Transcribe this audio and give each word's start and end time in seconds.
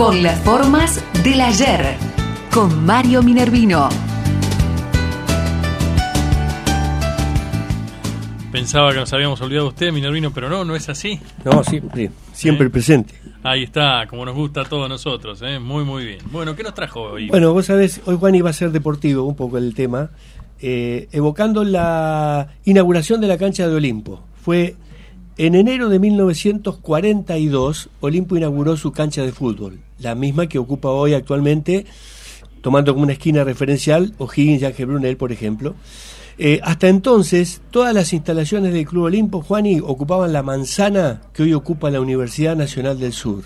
con 0.00 0.22
las 0.22 0.40
formas 0.40 1.04
del 1.22 1.42
ayer, 1.42 1.94
con 2.50 2.86
Mario 2.86 3.22
Minervino. 3.22 3.90
Pensaba 8.50 8.92
que 8.92 9.00
nos 9.00 9.12
habíamos 9.12 9.38
olvidado 9.42 9.66
de 9.66 9.68
usted, 9.68 9.92
Minervino, 9.92 10.32
pero 10.32 10.48
no, 10.48 10.64
no 10.64 10.74
es 10.74 10.88
así. 10.88 11.20
No, 11.44 11.62
sí, 11.62 11.82
siempre 12.32 12.68
¿Eh? 12.68 12.70
presente. 12.70 13.12
Ahí 13.42 13.64
está, 13.64 14.06
como 14.08 14.24
nos 14.24 14.34
gusta 14.34 14.62
a 14.62 14.64
todos 14.64 14.88
nosotros, 14.88 15.42
¿eh? 15.42 15.58
muy, 15.58 15.84
muy 15.84 16.06
bien. 16.06 16.20
Bueno, 16.32 16.56
¿qué 16.56 16.62
nos 16.62 16.72
trajo 16.72 17.02
hoy? 17.02 17.28
Bueno, 17.28 17.52
vos 17.52 17.66
sabés, 17.66 18.00
hoy 18.06 18.16
Juan 18.16 18.34
iba 18.34 18.48
a 18.48 18.54
ser 18.54 18.72
deportivo 18.72 19.24
un 19.24 19.36
poco 19.36 19.58
el 19.58 19.74
tema, 19.74 20.12
eh, 20.62 21.08
evocando 21.12 21.62
la 21.62 22.48
inauguración 22.64 23.20
de 23.20 23.26
la 23.26 23.36
cancha 23.36 23.68
de 23.68 23.74
Olimpo. 23.74 24.22
Fue 24.42 24.76
en 25.46 25.54
enero 25.54 25.88
de 25.88 25.98
1942, 25.98 27.88
Olimpo 28.00 28.36
inauguró 28.36 28.76
su 28.76 28.92
cancha 28.92 29.22
de 29.22 29.32
fútbol, 29.32 29.80
la 29.98 30.14
misma 30.14 30.48
que 30.48 30.58
ocupa 30.58 30.90
hoy 30.90 31.14
actualmente, 31.14 31.86
tomando 32.60 32.92
como 32.92 33.04
una 33.04 33.14
esquina 33.14 33.42
referencial 33.42 34.12
O'Higgins 34.18 34.60
y 34.60 34.66
Ángel 34.66 34.84
Brunel, 34.84 35.16
por 35.16 35.32
ejemplo. 35.32 35.76
Eh, 36.36 36.60
hasta 36.62 36.88
entonces, 36.88 37.62
todas 37.70 37.94
las 37.94 38.12
instalaciones 38.12 38.74
del 38.74 38.84
Club 38.84 39.04
Olimpo, 39.04 39.40
Juani, 39.40 39.80
ocupaban 39.80 40.34
la 40.34 40.42
manzana 40.42 41.22
que 41.32 41.44
hoy 41.44 41.54
ocupa 41.54 41.90
la 41.90 42.02
Universidad 42.02 42.54
Nacional 42.54 43.00
del 43.00 43.14
Sur. 43.14 43.44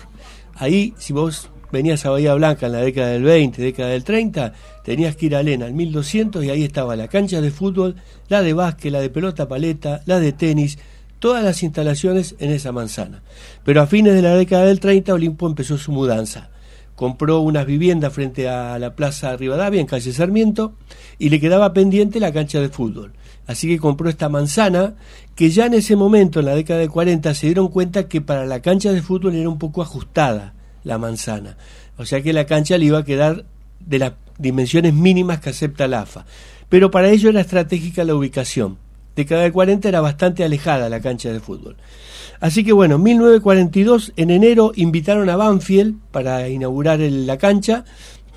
Ahí, 0.55 0.93
si 0.97 1.13
vos 1.13 1.49
venías 1.71 2.05
a 2.05 2.09
Bahía 2.09 2.33
Blanca 2.33 2.65
en 2.65 2.73
la 2.73 2.79
década 2.79 3.07
del 3.07 3.23
20, 3.23 3.61
década 3.61 3.89
del 3.91 4.03
30, 4.03 4.51
tenías 4.83 5.15
que 5.15 5.27
ir 5.27 5.35
a 5.37 5.43
Lena 5.43 5.65
al 5.65 5.73
1200 5.73 6.43
y 6.43 6.49
ahí 6.49 6.63
estaba 6.65 6.97
la 6.97 7.07
cancha 7.07 7.39
de 7.39 7.51
fútbol, 7.51 7.95
la 8.27 8.41
de 8.41 8.51
básquet, 8.51 8.91
la 8.91 8.99
de 8.99 9.09
pelota 9.09 9.47
paleta, 9.47 10.01
la 10.05 10.19
de 10.19 10.33
tenis, 10.33 10.77
todas 11.25 11.43
las 11.43 11.63
instalaciones 11.63 12.35
en 12.37 12.51
esa 12.51 12.71
manzana. 12.71 13.23
Pero 13.63 13.81
a 13.81 13.87
fines 13.87 14.13
de 14.13 14.21
la 14.21 14.35
década 14.35 14.65
del 14.65 14.79
30, 14.79 15.11
Olimpo 15.11 15.47
empezó 15.47 15.75
su 15.75 15.91
mudanza 15.91 16.51
compró 16.95 17.39
unas 17.39 17.65
viviendas 17.65 18.13
frente 18.13 18.47
a 18.47 18.77
la 18.79 18.95
Plaza 18.95 19.35
Rivadavia, 19.35 19.81
en 19.81 19.87
calle 19.87 20.13
Sarmiento, 20.13 20.75
y 21.19 21.27
le 21.27 21.41
quedaba 21.41 21.73
pendiente 21.73 22.19
la 22.19 22.31
cancha 22.31 22.61
de 22.61 22.69
fútbol. 22.69 23.11
Así 23.47 23.67
que 23.67 23.79
compró 23.79 24.07
esta 24.07 24.29
manzana, 24.29 24.93
que 25.33 25.49
ya 25.49 25.65
en 25.65 25.73
ese 25.73 25.95
momento, 25.95 26.39
en 26.39 26.45
la 26.45 26.55
década 26.55 26.79
de 26.79 26.87
40, 26.87 27.33
se 27.33 27.47
dieron 27.47 27.69
cuenta 27.69 28.07
que 28.07 28.21
para 28.21 28.45
la 28.45 28.61
cancha 28.61 28.93
de 28.93 29.01
fútbol 29.01 29.35
era 29.35 29.49
un 29.49 29.57
poco 29.59 29.81
ajustada 29.81 30.53
la 30.85 30.97
manzana. 30.99 31.57
O 31.97 32.05
sea 32.05 32.21
que 32.21 32.33
la 32.33 32.45
cancha 32.45 32.77
le 32.77 32.85
iba 32.85 32.99
a 32.99 33.03
quedar 33.03 33.43
de 33.81 33.99
las 33.99 34.13
dimensiones 34.37 34.93
mínimas 34.93 35.41
que 35.41 35.49
acepta 35.49 35.89
la 35.89 36.01
AFA. 36.01 36.25
Pero 36.69 36.91
para 36.91 37.09
ello 37.09 37.29
era 37.29 37.41
estratégica 37.41 38.05
la 38.05 38.15
ubicación. 38.15 38.77
Década 39.15 39.43
de 39.43 39.51
40 39.51 39.87
era 39.87 40.01
bastante 40.01 40.43
alejada 40.43 40.89
la 40.89 40.99
cancha 40.99 41.31
de 41.31 41.39
fútbol. 41.39 41.77
Así 42.39 42.63
que 42.63 42.73
bueno, 42.73 42.97
1942, 42.97 44.13
en 44.17 44.29
enero, 44.29 44.71
invitaron 44.75 45.29
a 45.29 45.35
Banfield 45.35 45.95
para 46.11 46.49
inaugurar 46.49 46.99
la 46.99 47.37
cancha. 47.37 47.85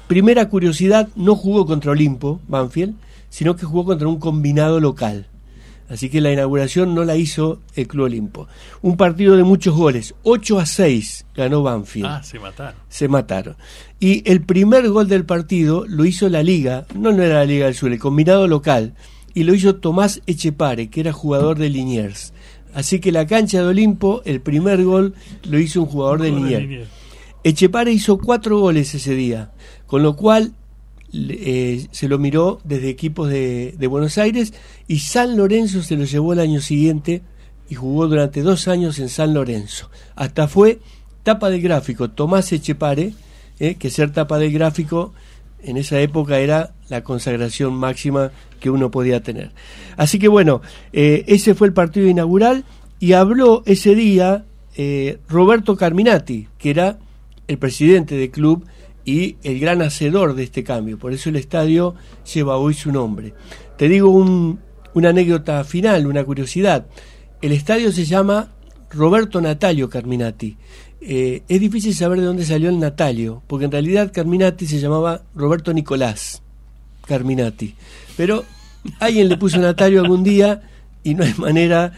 Primera 0.06 0.49
curiosidad, 0.49 1.09
no 1.17 1.34
jugó 1.34 1.67
contra 1.67 1.93
Olimpo, 1.93 2.41
Banfield, 2.49 2.95
sino 3.29 3.56
que 3.56 3.67
jugó 3.67 3.84
contra 3.84 4.09
un 4.09 4.19
combinado 4.19 4.81
local. 4.81 5.27
Así 5.89 6.11
que 6.11 6.21
la 6.21 6.31
inauguración 6.31 6.95
no 6.95 7.05
la 7.05 7.17
hizo 7.17 7.61
el 7.75 7.89
Club 7.89 8.05
Olimpo. 8.05 8.47
Un 8.83 8.97
partido 8.99 9.37
de 9.37 9.43
muchos 9.43 9.75
goles, 9.75 10.15
8 10.23 10.59
a 10.59 10.67
6 10.67 11.27
ganó 11.34 11.62
Banfield. 11.62 12.06
Ah, 12.06 12.23
se 12.23 12.39
mataron. 12.39 12.81
Se 12.89 13.09
mataron. 13.09 13.56
Y 13.99 14.31
el 14.31 14.43
primer 14.43 14.89
gol 14.91 15.09
del 15.09 15.25
partido 15.25 15.87
lo 15.89 16.05
hizo 16.05 16.29
la 16.29 16.43
Liga, 16.43 16.87
no, 16.95 17.11
no 17.12 17.23
era 17.23 17.37
la 17.37 17.45
Liga 17.47 17.67
del 17.67 17.75
Sur, 17.75 17.91
el 17.91 17.99
combinado 17.99 18.47
local, 18.47 18.95
y 19.34 19.45
lo 19.45 19.55
hizo 19.55 19.77
Tomás 19.77 20.21
Echepare, 20.27 20.89
que 20.89 21.01
era 21.01 21.12
jugador 21.12 21.59
de 21.59 21.69
Liniers. 21.69 22.33
Así 22.75 23.01
que 23.01 23.12
la 23.12 23.27
cancha 23.27 23.61
de 23.61 23.67
Olimpo, 23.67 24.23
el 24.25 24.41
primer 24.41 24.84
gol 24.84 25.15
lo 25.45 25.59
hizo 25.59 25.83
un 25.83 25.87
jugador 25.87 26.23
de 26.23 26.31
Liniers. 26.31 26.89
Echepare 27.45 27.93
hizo 27.93 28.19
cuatro 28.19 28.59
goles 28.59 28.95
ese 28.95 29.15
día, 29.15 29.53
con 29.87 30.03
lo 30.03 30.17
cual 30.17 30.53
eh, 31.12 31.87
se 31.91 32.09
lo 32.09 32.19
miró 32.19 32.61
desde 32.65 32.91
equipos 32.91 33.31
de, 33.31 33.75
de, 33.79 33.87
Buenos 33.87 34.19
Aires 34.19 34.53
y 34.87 34.99
San 34.99 35.37
Lorenzo 35.37 35.83
se 35.83 35.97
lo 35.97 36.05
llevó 36.05 36.34
el 36.34 36.41
año 36.41 36.60
siguiente 36.60 37.22
y 37.71 37.75
jugó 37.75 38.09
durante 38.09 38.43
dos 38.43 38.69
años 38.69 38.99
en 38.99 39.09
San 39.09 39.33
Lorenzo. 39.34 39.91
Hasta 40.16 40.49
fue 40.49 40.81
tapa 41.22 41.50
de 41.50 41.60
gráfico 41.60 42.10
Tomás 42.10 42.53
Echepare, 42.53 43.15
eh, 43.59 43.77
que 43.77 43.91
ser 43.91 44.12
tapa 44.12 44.39
de 44.39 44.50
gráfico 44.50 45.12
en 45.63 45.77
esa 45.77 46.01
época 46.01 46.39
era 46.39 46.75
la 46.89 47.03
consagración 47.03 47.75
máxima 47.75 48.31
que 48.61 48.71
uno 48.71 48.91
podía 48.91 49.23
tener. 49.23 49.53
Así 49.97 50.19
que 50.19 50.29
bueno, 50.29 50.63
eh, 50.93 51.25
ese 51.27 51.55
fue 51.55 51.67
el 51.67 51.73
partido 51.73 52.07
inaugural 52.07 52.65
y 53.01 53.13
habló 53.13 53.63
ese 53.67 53.95
día 53.95 54.45
eh, 54.77 55.19
Roberto 55.29 55.77
Carminati, 55.77 56.49
que 56.59 56.71
era 56.71 56.99
el 57.47 57.59
presidente 57.59 58.17
del 58.17 58.31
club 58.31 58.65
y 59.05 59.37
el 59.43 59.59
gran 59.59 59.83
hacedor 59.83 60.35
de 60.35 60.45
este 60.45 60.63
cambio. 60.63 60.99
Por 60.99 61.13
eso 61.13 61.31
el 61.31 61.37
estadio 61.37 61.95
lleva 62.33 62.59
hoy 62.59 62.75
su 62.75 62.93
nombre. 62.93 63.35
Te 63.77 63.89
digo 63.89 64.11
un, 64.11 64.61
una 64.95 65.11
anécdota 65.11 65.65
final, 65.65 66.07
una 66.07 66.25
curiosidad. 66.25 66.87
El 67.41 67.53
estadio 67.53 67.91
se 67.93 68.05
llama 68.05 68.51
Roberto 68.91 69.41
Natalio 69.41 69.89
Carminati. 69.89 70.57
Eh, 71.00 71.42
es 71.48 71.60
difícil 71.60 71.94
saber 71.94 72.19
de 72.20 72.26
dónde 72.26 72.44
salió 72.44 72.69
el 72.69 72.81
Natalio, 72.81 73.42
porque 73.47 73.66
en 73.66 73.72
realidad 73.72 74.12
Carminati 74.12 74.66
se 74.66 74.81
llamaba 74.81 75.22
Roberto 75.34 75.72
Nicolás 75.72 76.42
Carminati. 77.06 77.75
Pero 78.16 78.44
alguien 78.98 79.28
le 79.28 79.36
puso 79.36 79.59
Natalio 79.59 80.00
algún 80.00 80.25
día 80.25 80.62
y 81.04 81.14
no 81.14 81.25
hay 81.25 81.34
manera 81.38 81.92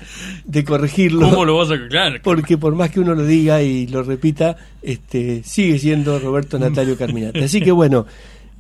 de 0.44 0.64
corregirlo. 0.64 1.28
¿Cómo 1.30 1.44
lo 1.44 1.56
vas 1.56 1.70
a 1.70 1.74
aclarar? 1.74 2.20
Porque 2.22 2.58
por 2.58 2.74
más 2.74 2.90
que 2.90 3.00
uno 3.00 3.14
lo 3.14 3.24
diga 3.24 3.62
y 3.62 3.86
lo 3.86 4.02
repita, 4.02 4.56
este, 4.82 5.42
sigue 5.44 5.78
siendo 5.78 6.18
Roberto 6.18 6.58
Natalio 6.58 6.96
Carminati. 6.96 7.40
Así 7.40 7.60
que 7.60 7.72
bueno, 7.72 8.06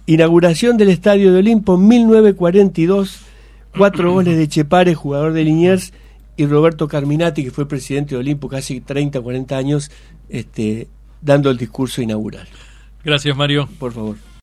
inauguración 0.06 0.76
del 0.76 0.88
Estadio 0.88 1.32
de 1.32 1.38
Olimpo 1.38 1.76
1942, 1.76 3.20
cuatro 3.76 4.12
goles 4.12 4.36
de 4.36 4.48
Chepare, 4.48 4.94
jugador 4.94 5.32
de 5.32 5.44
Liniers, 5.44 5.92
y 6.36 6.46
Roberto 6.46 6.88
Carminati, 6.88 7.44
que 7.44 7.50
fue 7.50 7.68
presidente 7.68 8.14
de 8.14 8.20
Olimpo 8.20 8.48
casi 8.48 8.80
30, 8.80 9.20
40 9.20 9.56
años, 9.56 9.90
este, 10.30 10.88
dando 11.20 11.50
el 11.50 11.56
discurso 11.56 12.02
inaugural. 12.02 12.48
Gracias, 13.04 13.36
Mario. 13.36 13.68
Por 13.78 13.92
favor. 13.92 14.29